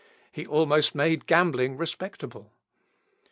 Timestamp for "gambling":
1.27-1.77